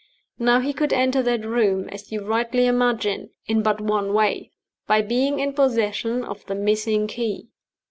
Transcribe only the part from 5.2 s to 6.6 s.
in possession of the